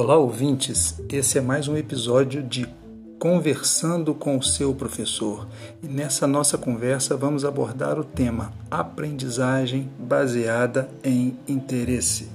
[0.00, 0.94] Olá, ouvintes!
[1.10, 2.68] Esse é mais um episódio de
[3.18, 5.48] Conversando com o seu professor.
[5.82, 12.30] E nessa nossa conversa vamos abordar o tema aprendizagem baseada em interesse.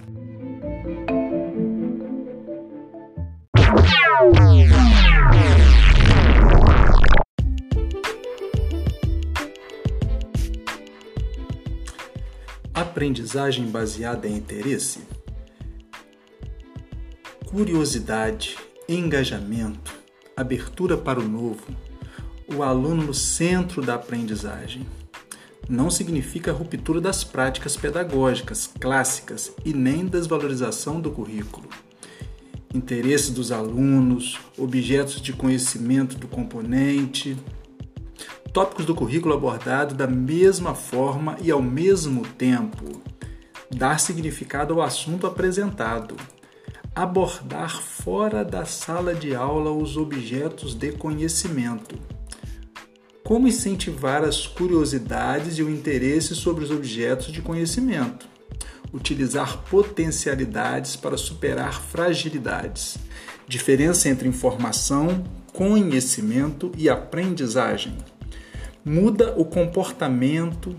[12.73, 15.22] Aprendizagem baseada em interesse
[17.53, 18.57] curiosidade,
[18.89, 19.93] engajamento,
[20.35, 21.67] abertura para o novo,
[22.47, 24.87] o aluno no centro da aprendizagem.
[25.69, 31.69] Não significa ruptura das práticas pedagógicas clássicas e nem desvalorização do currículo.
[32.73, 37.37] Interesse dos alunos, objetos de conhecimento do componente,
[38.51, 42.99] tópicos do currículo abordado da mesma forma e ao mesmo tempo,
[43.69, 46.15] dar significado ao assunto apresentado
[46.95, 51.95] abordar fora da sala de aula os objetos de conhecimento.
[53.23, 58.27] Como incentivar as curiosidades e o interesse sobre os objetos de conhecimento.
[58.93, 62.97] Utilizar potencialidades para superar fragilidades.
[63.47, 67.97] Diferença entre informação, conhecimento e aprendizagem.
[68.85, 70.75] Muda o comportamento,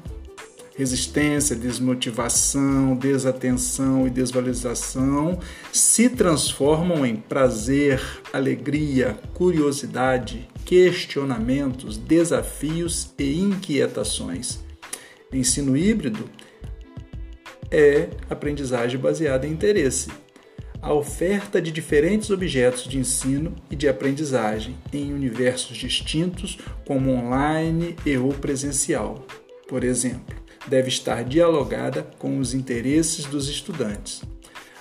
[0.76, 5.38] resistência, desmotivação, desatenção e desvalorização
[5.72, 8.00] se transformam em prazer,
[8.32, 14.58] alegria, curiosidade, questionamentos, desafios e inquietações.
[15.32, 16.28] Ensino híbrido
[17.70, 20.08] é aprendizagem baseada em interesse.
[20.82, 27.96] A oferta de diferentes objetos de ensino e de aprendizagem em universos distintos, como online
[28.04, 29.26] e ou presencial,
[29.66, 34.22] por exemplo deve estar dialogada com os interesses dos estudantes.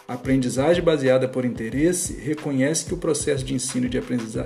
[0.08, 3.90] A aprendizagem baseada por interesse reconhece que o processo de ensino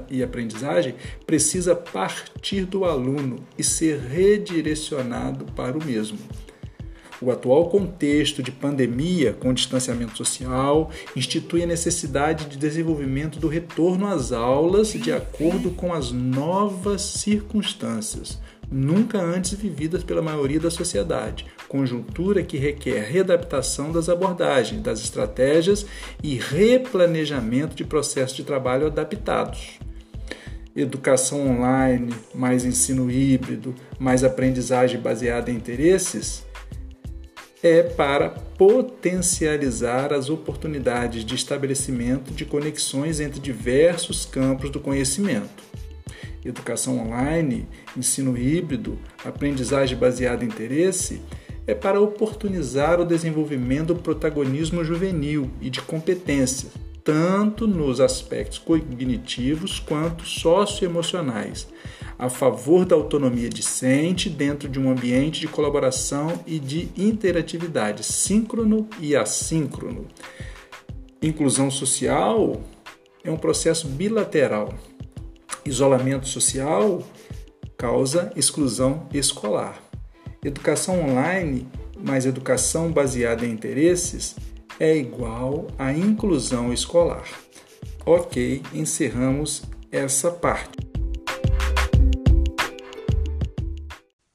[0.09, 0.95] e aprendizagem
[1.25, 6.19] precisa partir do aluno e ser redirecionado para o mesmo.
[7.19, 14.05] O atual contexto de pandemia com distanciamento social institui a necessidade de desenvolvimento do retorno
[14.05, 18.39] às aulas de acordo com as novas circunstâncias,
[18.72, 25.85] nunca antes vividas pela maioria da sociedade, conjuntura que requer readaptação das abordagens, das estratégias
[26.22, 29.79] e replanejamento de processos de trabalho adaptados.
[30.75, 36.45] Educação online, mais ensino híbrido, mais aprendizagem baseada em interesses
[37.63, 45.67] é para potencializar as oportunidades de estabelecimento de conexões entre diversos campos do conhecimento
[46.43, 51.21] educação online, ensino híbrido, aprendizagem baseada em interesse,
[51.65, 56.71] é para oportunizar o desenvolvimento do protagonismo juvenil e de competências,
[57.03, 61.67] tanto nos aspectos cognitivos quanto socioemocionais,
[62.17, 68.87] a favor da autonomia discente dentro de um ambiente de colaboração e de interatividade síncrono
[68.99, 70.05] e assíncrono.
[71.21, 72.61] Inclusão social
[73.23, 74.73] é um processo bilateral
[75.67, 77.03] Isolamento social
[77.78, 79.78] causa exclusão escolar.
[80.41, 81.67] Educação online
[82.00, 84.38] mais educação baseada em interesses
[84.79, 87.25] é igual a inclusão escolar.
[88.06, 90.77] Ok, encerramos essa parte.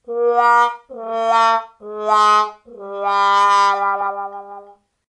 [0.06, 2.59] La, la, la,